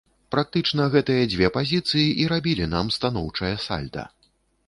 [0.35, 4.07] Практычна гэтыя дзве пазіцыі і рабілі нам станоўчае сальда.